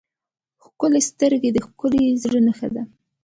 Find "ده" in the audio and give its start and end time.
2.75-2.83